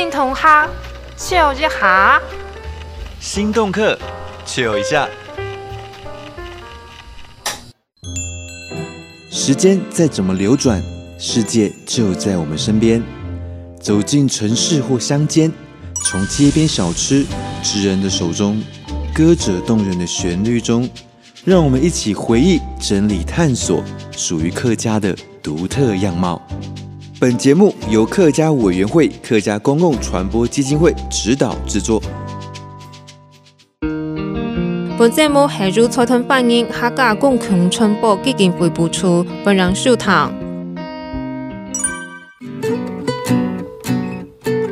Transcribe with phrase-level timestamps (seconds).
[0.00, 0.66] 心同哈，
[1.14, 2.18] 笑一下，
[3.20, 3.98] 心动课，
[4.46, 5.06] 笑一下。
[9.30, 10.82] 时间再怎么流转，
[11.18, 13.02] 世界就在我们身边。
[13.78, 15.52] 走进城市或乡间，
[16.06, 17.26] 从街边小吃、
[17.62, 18.58] 职人的手中，
[19.14, 20.88] 歌者动人的旋律中，
[21.44, 26.40] 让我们一起回忆、整理、探索属于客家的独特样貌。
[27.20, 32.00] 本节目由客家委员会客家公共传播基金会指导制作。
[34.98, 40.10] 本节目系由财团反映客家公共传播基金会播出，本人收听。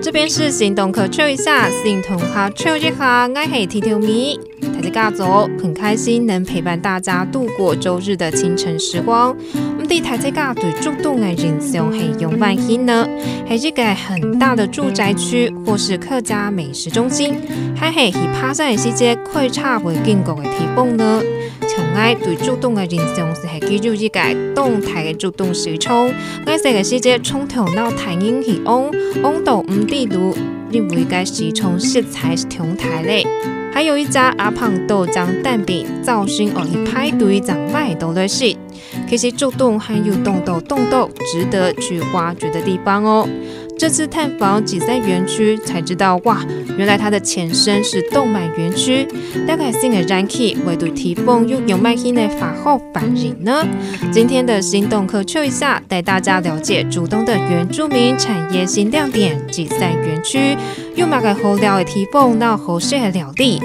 [0.00, 4.40] 这边是行动课，抽一下，行动哈，抽一下，我系提条咪。
[4.72, 5.24] 大家家族
[5.60, 9.36] 很开心能陪伴大家度过周日的清晨时光。
[9.90, 13.08] 我们大家对竹东的印象系永远记呢？
[13.48, 17.34] 系一个很大的住宅区，或是客家美食中心，
[17.74, 21.22] 还系去爬山的时节开车会经过的地方呢？
[21.66, 24.20] 从爱对竹东的印象是系记住一个
[24.54, 26.12] 动态的竹东市场，
[26.44, 28.90] 爱这个时节从头到台阴去往
[29.22, 30.36] 往到五地路，
[30.70, 33.57] 认为该市场食材是同台的。
[33.78, 38.52] 还有一家阿胖豆浆蛋饼，造型哦，一排队长卖都来食。
[39.08, 43.28] 其实竹洞还有洞豆洞豆值得去挖掘的地方哦。
[43.78, 46.44] 这次探访集散园区，才知道哇，
[46.76, 49.06] 原来它的前身是动漫园区。
[49.46, 53.64] 大概新的人气会对提供有有卖新的法号反应呢？
[54.10, 60.56] 今天的心动课抽一下，带大家了解竹东的原住民产业新亮点集散园区，
[60.96, 63.62] 用马个好料的提供，到好适合料理。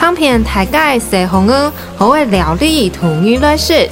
[0.00, 3.86] 夯片大概是红鹅，好会料理同一类式。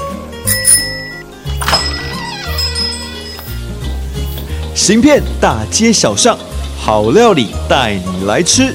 [4.86, 6.38] 行遍大街小巷，
[6.78, 8.74] 好料理带你来吃。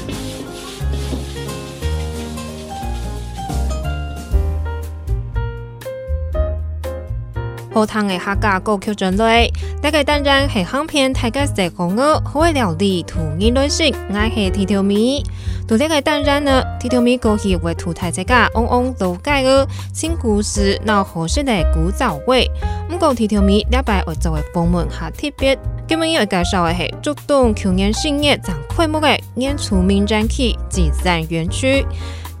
[7.80, 15.24] 好汤的客家高级种类，大概当然系夯片大概是红鹅，好会料理同一类型，爱系提条米。
[15.66, 22.46] 都大概当然呢，提条米过去为土台这个嗡嗡都盖个新故事，闹合适的古早味。
[22.90, 25.58] 唔过提条米两百会作为封门下特别。
[25.88, 31.82] 今日要介绍的系竹东求年新业展开幕的演出名展区集散园区。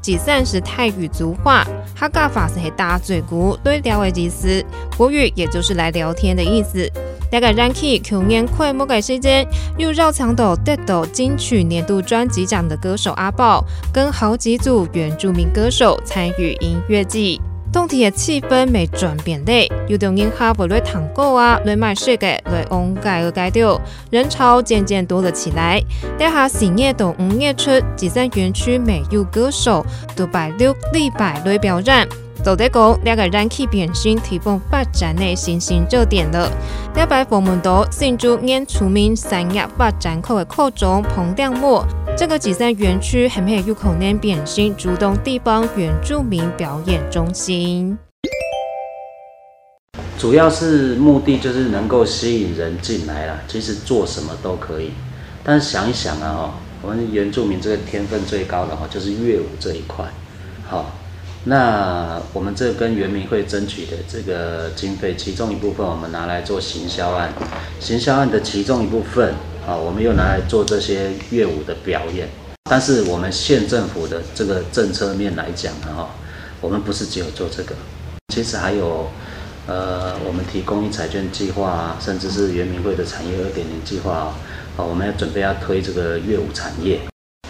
[0.02, 1.62] 集散是泰语族话，
[2.00, 4.64] 客家话是大嘴鼓对聊的意思，
[4.96, 6.90] 国语也就是来聊天的意思。
[7.30, 9.46] 这个展区求年开幕的时间，
[9.76, 13.62] 又绕墙头得到金曲年度专辑奖的歌手阿宝，
[13.92, 17.38] 跟好几组原住民歌手参与音乐季。
[17.72, 25.80] 当地的气氛没转变嘞，有啲人哈不来团购啊，来买水的，来往街个街掉，人潮渐渐多了起来。
[26.18, 29.86] 一下四月到五月出，集散园区没有歌手，
[30.16, 32.08] 独白六礼拜来表演。
[32.44, 36.50] 都得讲两个人气变新，提供发展的新兴热点了。
[36.94, 41.86] 两百访问到新竹演出名三亚发展口的口中彭亮墨。
[42.16, 47.96] 这个集散园区很没有可能变成竹东地方原住民表演中心，
[50.18, 53.38] 主要是目的就是能够吸引人进来啦。
[53.48, 54.90] 其实做什么都可以，
[55.42, 56.52] 但是想一想啊，
[56.82, 60.04] 我们原住民这个天分最高的哈，就是乐舞这一块。
[60.68, 60.92] 好，
[61.44, 67.32] 那我们这跟圆明会争取的这个经费，其中一部分我们拿来做行销案，
[67.80, 69.34] 行销案的其中一部分。
[69.68, 72.26] 啊，我们又拿来做这些乐舞的表演，
[72.70, 76.08] 但是我们县政府的这个政策面来讲呢，哈，
[76.62, 77.74] 我们不是只有做这个，
[78.34, 79.10] 其实还有，
[79.66, 84.34] 呃，我们提供一彩券计划啊，甚至是圆明会的产业二点零计划啊，
[84.78, 86.98] 我们要准备要推这个乐舞产业，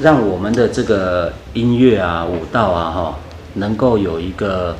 [0.00, 3.18] 让我们的这个音乐啊、舞蹈啊，哈，
[3.54, 4.76] 能够有一个，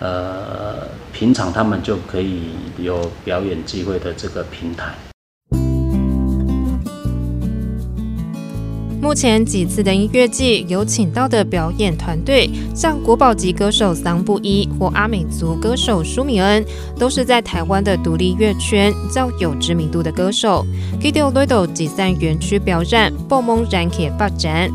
[0.00, 4.94] 呃，平常他们就可以有表演机会的这个平台。
[9.00, 16.62] 目前几次的音乐季有请到的表演团队，像国宝级歌手桑布伊或阿美族歌手舒米恩，
[16.98, 20.66] 都是在台湾的独立乐圈较有知名度的歌手。
[21.00, 24.68] 佢哋来到集散园区表演，帮忙人气发展。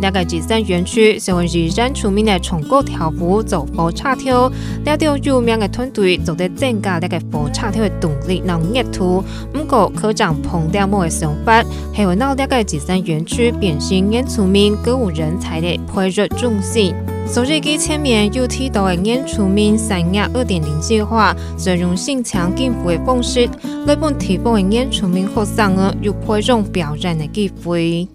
[0.00, 4.50] 两个集散园区成为日产出名的重构跳舞走火车跳，
[4.84, 9.24] 两条有名的团队做在增加那个火车跳的动力，让热度。
[9.52, 11.64] 不过科长彭亮墨的想法，
[11.94, 16.94] 还有让两个集散园区变成演出名歌舞人才的培育中心。
[17.26, 23.48] 首日记前面又提到的原住民产业二点零计划，采用性强经费的方式，
[23.86, 28.06] 来帮提供的原住民学生儿有培养表演的机会。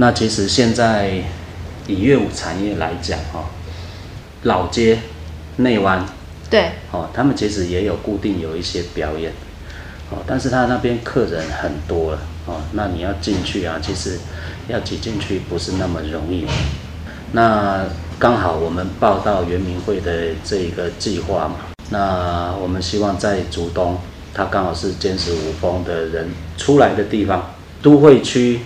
[0.00, 1.12] 那其实现在
[1.86, 3.44] 以乐舞产业来讲，哈，
[4.44, 4.98] 老街、
[5.56, 6.06] 内湾，
[6.48, 9.30] 对，哦，他们其实也有固定有一些表演，
[10.08, 14.18] 哦，但是他那边客人很多了，哦，那你要进去啊，其实
[14.68, 16.46] 要挤进去不是那么容易。
[17.32, 17.84] 那
[18.18, 21.56] 刚好我们报到圆明会的这一个计划嘛，
[21.90, 23.98] 那我们希望在竹东，
[24.32, 28.60] 它刚好是坚持五峰的人出来的地方，都会区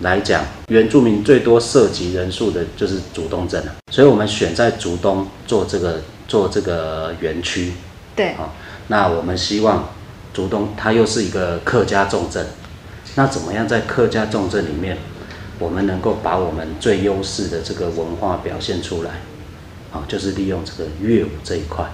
[0.00, 7.72] 来讲，原住民最多涉及人数的就是竹东镇了，所以我们选在竹东做这个做这个园区。
[8.14, 8.54] 对，好，
[8.88, 9.90] 那我们希望
[10.34, 12.46] 竹东它又是一个客家重镇，
[13.14, 14.98] 那怎么样在客家重镇里面？
[15.58, 19.22] 我们能够把我们最优势的这个文化表现出来，
[19.90, 21.86] 啊，就是利用这个乐舞这一块。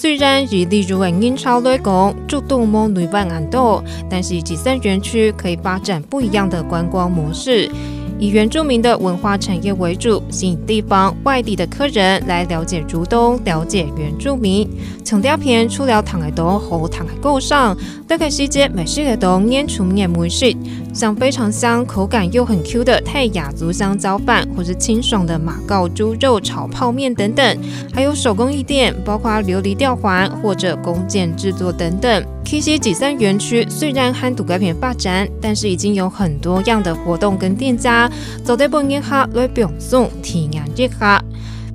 [0.00, 7.70] 虽然以例如的人潮来讲，竹东没内湾安多，但是集散园区可以发展不一样的观光模式。
[8.18, 14.66] 以原住民的文化产业为主，吸引地方外地的客人来了解竹东，了解原住民。
[15.04, 17.76] 从照片除了躺在东和躺在构上，
[18.08, 20.56] 都可以细节美食的东原住民的美食，
[20.92, 27.58] 像非常香、口感又很 Q 的泰雅族香蕉饭，或是清爽的马告猪肉炒泡面等等，
[27.92, 32.24] 还有手工艺店，包括琉璃吊环或者弓箭制作等等。
[32.44, 38.10] K C G 三园区虽然还度假片发展，但是已经有很多样的活动跟店家，
[38.44, 41.22] 走得本业客来表送体验一下。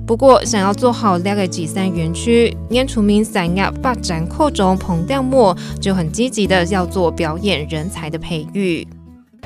[0.06, 8.86] 不过，想要做好两个集散园区，原住民产业发展扩充膨胀末，就很积极的要做表演人才的培育。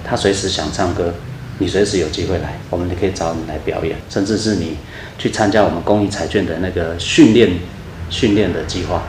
[0.05, 1.15] 他随时想唱歌，
[1.59, 4.77] 你随时有机会来，我们就可以找你来表演，甚至是你
[5.19, 7.51] 去参加我们公益彩券的那个训练
[8.09, 9.03] 训练的计划。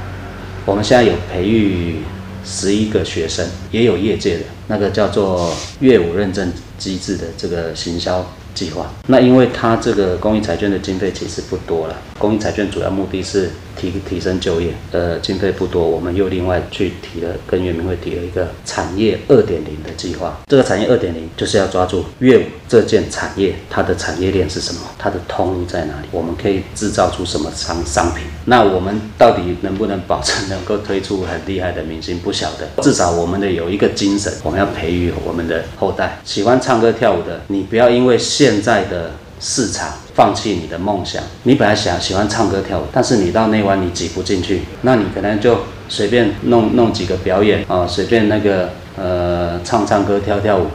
[0.66, 1.98] 我们现在有培育
[2.46, 8.26] 十一个学生，也有业界的那个叫做乐舞认证机制的这个行销。
[8.54, 20.40] 计划，那因为他这个公益彩券的经费其实不多了，公益彩券主要目的是提提升就业，呃，经费不多，我们又另外去提了，跟原民会提了一个产业二点零的计划。
[20.48, 28.24] 这个产业二点零就是要抓住乐舞这件产业，它的产业链是什么，它的通路在哪里，我们可以制造出什么商商品。
[28.46, 32.20] 那我们到底能不能保证能够推出很厉害的明星？
[32.20, 38.12] 不晓得，至少我们的有一个精神，我们要培育我们的后代，喜欢唱歌跳舞的，你不要因为。
[38.22, 41.22] 现在的市场，放弃你的梦想。
[41.44, 45.58] 你本来想喜欢唱歌跳舞，但是你到内湾你挤不进去，那你可能就
[45.90, 50.68] 随便弄弄几个表演啊，随便那个呃唱唱歌跳跳舞，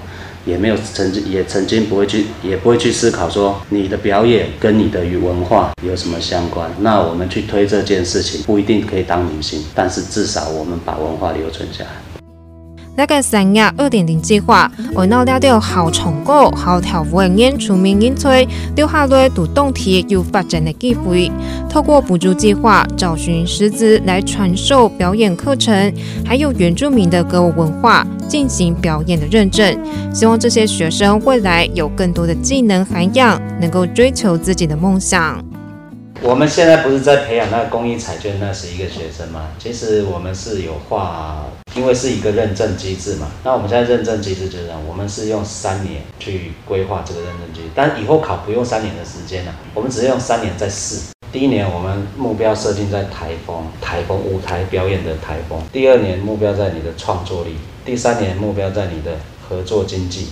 [0.44, 6.68] 也没有曾经也曾经不会去也不会去思考说你的表演跟你的与文化有什么相关。
[6.80, 11.90] 那我们去推这件事情，不一定可以当明星，但是至少我们把文化留存下来。
[12.96, 21.30] 那个三亚二点零计划，为了了解好唱歌、好跳舞的原住民人才，留下来独当地有发展的机会。
[21.68, 25.92] 透过补助计划，找寻师资来传授表演课程，
[26.24, 29.78] 还有原住民的歌舞文化进行表演的认证。
[30.14, 35.44] 希望这些学生未来有更多的技能涵养，能够追求自己的梦想。
[36.22, 39.50] 我们现在不是在培养那个公益彩券那十一个学生吗？
[39.58, 43.30] 其实我们是有画，因为是一个认证机制嘛。
[43.44, 51.12] 那我们现在认证机制就是，我们是用三年去规划这个认证机制，但以后考不用三年的时间了，我们只是用三年在试。
[51.30, 55.60] 第一年我们目标设定在台风，台风舞台表演的台风。
[55.72, 60.28] 第二年目标在你的创作力，第三年目标在你的合作经济。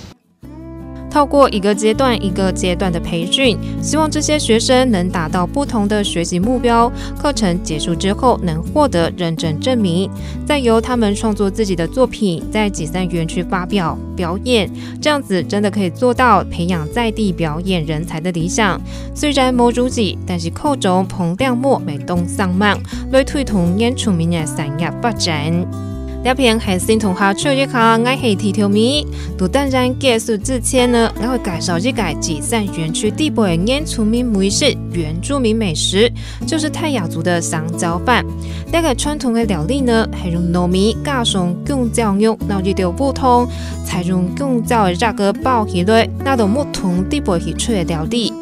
[1.14, 6.90] 透过一个阶段一个阶段的培训，希望这些学生能达到不同的学习目标。
[7.16, 10.11] 课程结束之后，能获得认证证明，
[10.44, 14.68] 再由他们创作自己的作品，在集散园区发表表演。
[15.00, 18.80] 这样子真的可以做到培养在地表演人才的理想。
[19.14, 22.76] 虽然没主机，但是课中彭亮莫美动上网，
[23.12, 25.93] 来推动原住民的三亚发展。
[26.25, 29.07] 这篇系先同学说一下，我系提条米。
[29.37, 36.11] 都当然结束之前呢，我会介绍一个集散园区地部的原住民美食，原住民美食
[36.47, 38.25] 就是泰雅族的香蕉饭。
[38.73, 43.47] 这个传统的料理呢，还用糯米加上姜酱肉，然后一条不同，
[43.85, 48.33] 采用姜酱的价格包起来，那种不同地部去出的料理。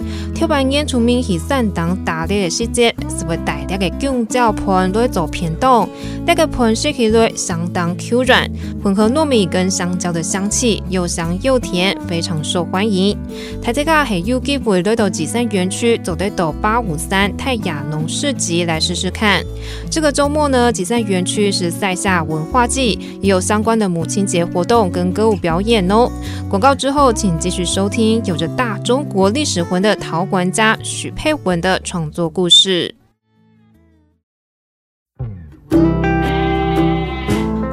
[0.43, 5.89] 跳板演出明显相当打猎的细节，是会大粒的香蕉盘来做偏冻，
[6.27, 8.51] 那个盘吃起来相当 Q 软，
[8.83, 13.17] 混合糯米跟香蕉的香气，又香又甜，非常受欢迎。
[13.63, 19.45] 他这个还有机会来到吉山园区，走得到八五三泰雅农市集来试试看。
[19.89, 26.11] 这个周末呢，吉山园区是赛夏文化季，也有相关的母亲节活动跟歌舞表演哦。
[26.49, 32.95] 广告之后，请继续收听有着大中国历史魂的陶玩家许佩文的创作故事。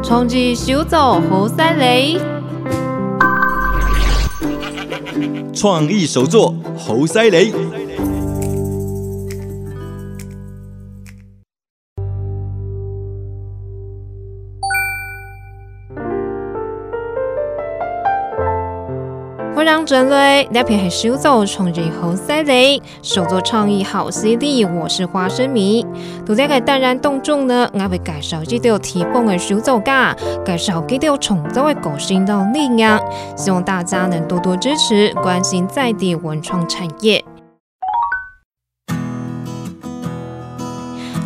[0.03, 2.19] 创意手作好犀利，
[5.53, 7.53] 创意手作好犀利。
[19.69, 24.65] 非常真锐，那片是手作创意好犀利，手作创意好犀利。
[24.65, 25.85] 我是花生米，
[26.25, 32.99] 都在个当然动众呢，我会介绍几条提供的手作家，介绍几条创作的个性到力量，
[33.37, 37.23] 希望大家能多多支持，关心在地文创产业。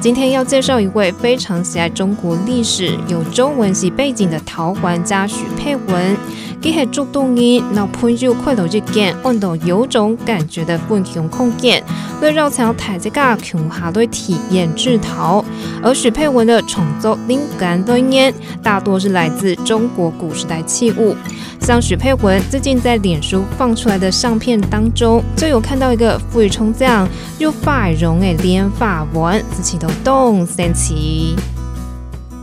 [0.02, 6.18] 今天要介绍一位非常喜爱中国历史、有中文系背景的陶管家许佩文。
[6.64, 11.84] 佢系主动嘅，那朋友快到一间，按到有种感觉的分享空间，
[12.22, 15.44] 来让参台这个穷下来体验制陶。
[15.84, 21.14] 而许佩文的创作灵感来源，大多是来自中国古时代器物。
[21.60, 27.06] 像许佩文最近在脸书放出来的相片当中，就有看到一个傅玉聪这样
[27.40, 31.36] 用发绒诶连发纹，自己都动神奇。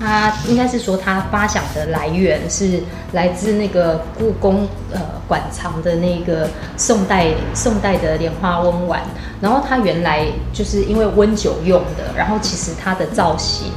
[0.00, 2.80] 他应该是说，他发想的来源是
[3.12, 9.02] 来自那个故宫呃馆藏的那个宋代宋代的莲花温碗，
[9.42, 13.70] 然后它原来就是因为温酒用的，然后其实它的造型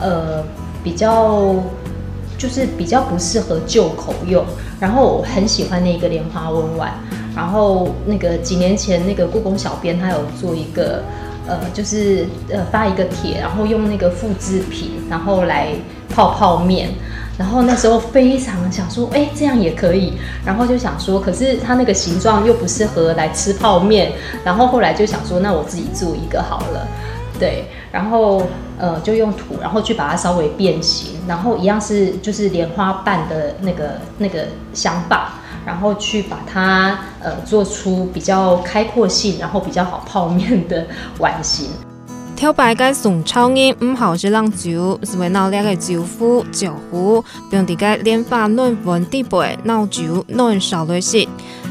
[0.00, 0.44] 呃
[0.84, 1.56] 比较
[2.38, 4.44] 就是比较不适合旧口用，
[4.78, 6.92] 然后我很喜欢那个莲花温碗，
[7.34, 11.02] 然后那个几年前那个故宫小编他有做一个。
[11.46, 15.68] 呃，就是呃发一个帖，然后用那个复制品，然后来
[16.08, 16.90] 泡泡面，
[17.38, 24.12] 然后那时候非常想说，哎，这样也可以，然后就想说，可是它那个形状又不适合来吃泡面，
[24.44, 26.86] 然后后来就想说，那我自己做一个好了，
[27.38, 27.64] 对，
[27.96, 28.42] 然后
[28.78, 35.32] 呃就用土，然后去把它稍微变形，然后一样是就是莲花瓣的那个那个想法。
[35.66, 40.86] 然后去把它呃做出比较开阔性，然后比较好泡面的
[41.18, 41.70] 碗形。
[42.36, 51.26] 挑白个宋朝人唔好是浪酒，是为闹两个酒壶酒壶，不用啲个莲花论文地背闹酒论少类些。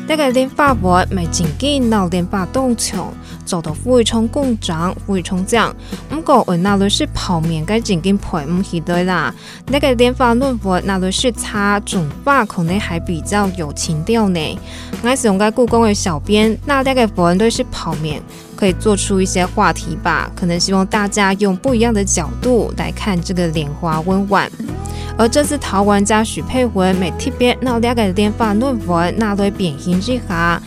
[0.08, 3.14] 这个莲花碗咪正经闹莲花冻场。
[3.46, 5.72] 做到富玉聪工长，傅玉聪讲，
[6.12, 9.32] 唔过我那里是泡面，该正经配唔起对啦。
[9.68, 14.60] 那个莲花论博那都是茶种法，可能还比较有情调呢。
[15.04, 18.20] 我是用个故宫的小编，那这个文都是泡面，
[18.56, 20.32] 可以做出一些话题吧。
[20.36, 24.52] 可能希望大家用不一样的角度来看这个莲花温婉。
[25.18, 30.62] 而这次陶管家许佩文每特别那两个莲花论文那里变形之下。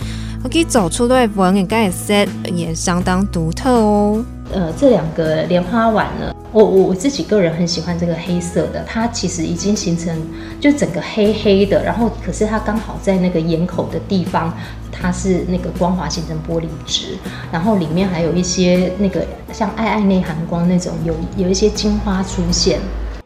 [0.51, 4.25] 可以走出来纹应该也也相当独特哦。
[4.51, 10.17] 呃，这两个莲花碗呢，我我自己个人很喜欢这个黑色的，它其实已经形成
[10.59, 14.57] 就整个黑黑的，然后可是它刚好在那个眼口的地方，
[14.91, 17.19] 它是那个光滑形成玻璃质，
[17.53, 22.79] 然后里面还有一些那个像暧暧内含光那种，有有一些金花出现，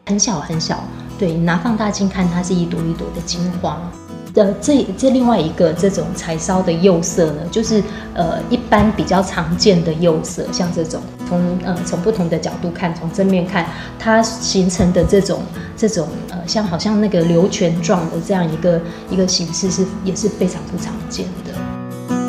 [0.07, 0.83] 很小很小，
[1.23, 3.79] 对，你拿放大镜看，它是一朵一朵的金花。
[4.33, 7.81] 的这这另外一个这种柴烧的釉色呢，就是
[8.13, 13.65] 呃一般比较常见的釉色，像这种从呃从不同的角度看，从正面看，
[13.97, 15.41] 它形成的这种
[15.77, 21.42] 这种呃像好像那个流泉状的这样一个一个形式是也是非常不常见的。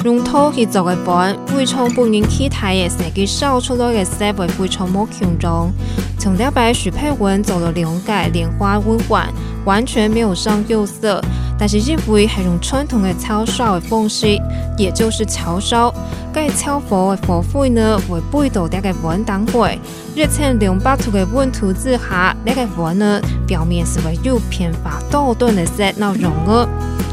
[0.05, 5.73] 用土去做的盘，非常不人气台的设计烧出来的色会非常冇强壮。
[6.19, 9.33] 从了白许佩文做了两个莲花温碗，
[9.65, 11.23] 完全没有上釉色。
[11.59, 14.39] 但是这回还用传统的炒烧的方式，
[14.77, 15.95] 也就是炒烧。
[16.35, 19.79] 该炒火的火灰呢，会背到这个碗当会，
[20.15, 26.69] 热成两百度的温度之下，那个碗呢，表面是会有偏发倒转的色那融合。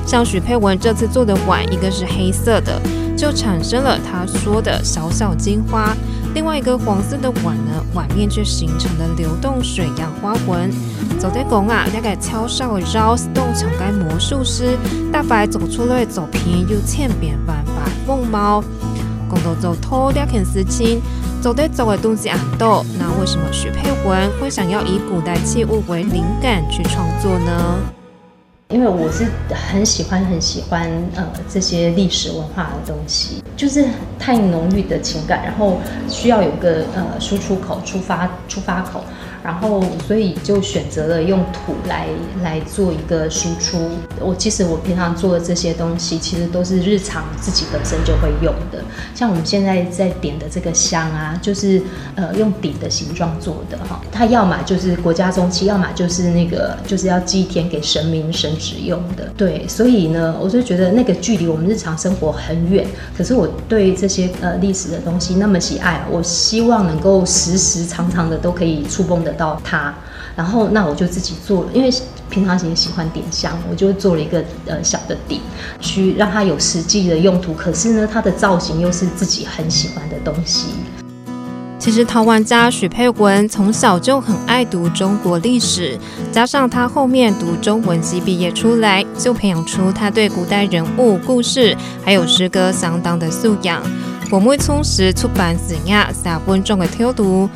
[0.06, 2.82] 像许佩文这次做的碗，一个是黑色的，
[3.18, 5.96] 就产生了他说的小小金花。
[6.34, 10.72] 另外一个黄色的碗呢，碗面却形成了流动水样花纹。
[11.20, 14.78] 走在讲啊，那个超少绕是动成个魔术师，
[15.12, 18.64] 大白走出来的作品有千变万化风貌。
[19.30, 21.02] 讲到做土这件事情，
[21.42, 28.01] 做对走的东西很多，那为什么许佩文会想要以古代器物为灵感去创作呢？
[28.72, 33.86] 因为我是很喜欢很喜欢呃这些历史文化的东西，就是
[34.18, 39.04] 太浓郁的情感，然后需要有个呃输出口、出发出发口。
[39.44, 42.08] 然后，所以就选择了用土来
[42.44, 43.78] 来做一个输出。
[44.20, 48.84] 我其实我平常做的这些东西，其实都是日常自己本身就会用的。
[49.16, 51.82] 像我们现在在点的这个香啊，就是
[52.16, 54.00] 呃用鼎的形状做的哈。
[54.12, 59.28] 它要么就是国家中期，要么就是那个就是要祭天给神明神职用的。
[59.36, 62.86] 对，所以呢，我就觉得那个距离我们日常生活很远，
[63.18, 69.31] 可是我对这些呃历史的东西那么喜爱，我希望能够时时常常的都可以触碰的。
[69.34, 69.94] 到它，
[70.36, 71.90] 然后那我就自己做了，因为
[72.30, 75.42] 平常也喜欢点香，我就做了一个呃小的鼎，
[75.80, 77.54] 去让它有实际的用途。
[77.54, 80.68] 可是呢，它的造型又是自己很喜欢的东西。
[81.78, 85.98] 其实陶玩家许佩文从小就很爱读中国历史，
[86.32, 93.82] 加上他后面读中文系毕业出来，就培养出他对古代人物、故事还有诗歌相当的素养。
[94.30, 97.50] 我们会从事出版事业，写文章的挑读。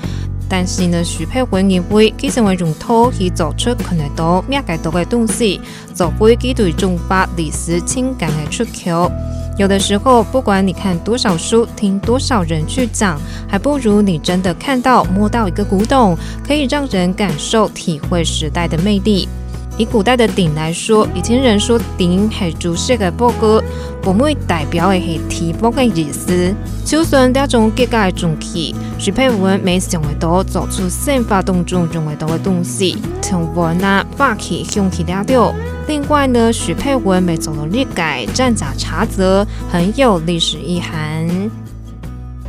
[0.48, 5.60] 但是呢，徐珮文认为，佢成为用土去做出看得到、咩个到的东西，
[5.94, 9.12] 就会佢对中巴历史情感的出口。
[9.58, 19.28] 有的时候，不管你看多少书，听多少人去讲，还不如你真的看到、摸到一个古董，可以让人感受、体会时代的魅力。
[19.78, 23.62] 以古代的鼎来说，以前人说鼎系主事的宝库，
[24.06, 26.54] 我们会代表的是提拔的意思。
[26.86, 35.54] 就算这种结构的重器，徐珮文没想到做出生发当中用得到的东西，从文啊、法器、香气了掉。
[35.88, 41.28] 另外呢，徐佩文没做到历改战甲查则，很有历史意涵。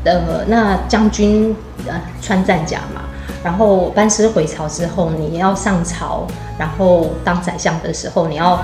[0.05, 1.53] 呃，那将军
[1.89, 3.01] 呃穿战甲嘛。
[3.47, 6.27] 然后班师回朝之后，你要上朝，
[6.59, 8.61] 然后当宰相的时候，你要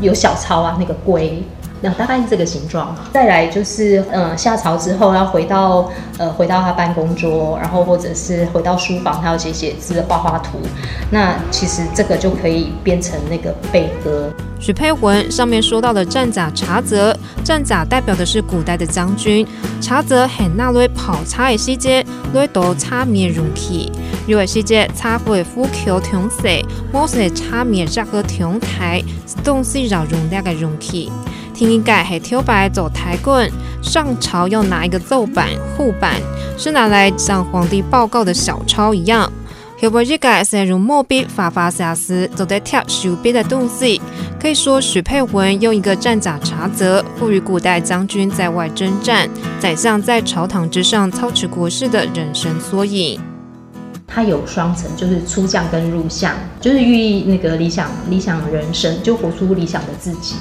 [0.00, 1.42] 有小抄啊，那个规，
[1.80, 2.94] 那大概是这个形状。
[3.12, 10.58] 再来就是，嗯，下朝之后要回到，呃，回到他办公桌，然后或者是回到书房，他要写写字、画画图。
[11.10, 14.32] 那其实这个就可以变成那个背歌。
[14.58, 19.46] 许佩文上面说到的战甲茶则，战甲代表的是古代的将军，
[19.80, 22.04] 茶则很那类泡茶的细节，
[22.34, 23.90] 类多茶面容器。
[24.26, 26.46] 有的细节，茶会呼口通色，
[26.92, 29.02] 某些茶面价格通台，
[29.42, 31.10] 东西要容量的容器。
[31.60, 33.46] 听一盖系挑白走台棍，
[33.82, 36.14] 上朝要拿一个奏板护板，
[36.56, 39.30] 是拿来向皇帝报告的小抄一样。
[39.78, 44.00] 后边一盖是如墨笔发发瑕疵，走在跳手边的东西。
[44.40, 53.20] 可以说，许佩文用一个战甲查则，赋予古代将军在外征战，宰相在朝堂之上操持国事的人生缩影。
[54.06, 60.36] 它有双层，就是出将跟入相，就是寓意那个理想理想人生，就活出理想的自己。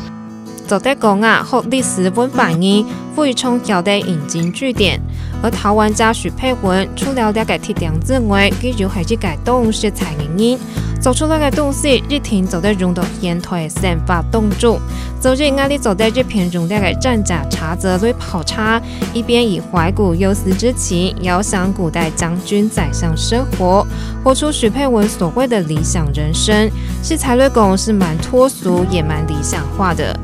[0.70, 5.02] 走在讲啊，学历史文本呢，会从小的引经据典。
[5.42, 10.60] 而陶玩家徐佩文除了了解铁点之外，佢就系去改动食材原因，
[11.02, 14.80] 做出来个东西一听就得用到现代的生活当中。
[15.20, 18.80] 就如我哋做在这篇用了个战甲茶则来泡茶，
[19.12, 23.84] 一边以怀古忧思之情，遥想古代将军宰相生活，
[24.24, 26.70] 活出徐佩文所谓的理想人生。
[27.02, 30.16] 食材来讲是蛮脱俗，也蛮理想化的。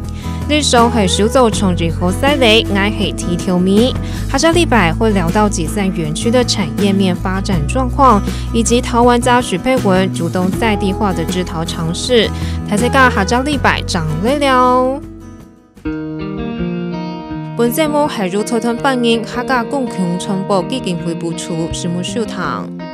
[0.48, 3.96] 日收系徐州重聚后塞雷，爱系提条米。
[4.38, 8.22] 下个礼拜会聊到集散园区的产业面发展状况，
[8.54, 12.30] 以及陶玩家许佩文主动在地化的制陶尝试。
[12.70, 15.02] 大家下个礼拜长累了。
[17.58, 22.85] 本节目系由财团反映客家共同传播基金会播出，节目收听。